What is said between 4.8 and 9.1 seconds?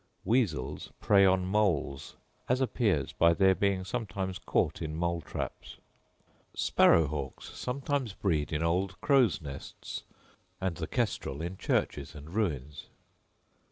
in mole traps. Sparrow hawks sometimes breed in old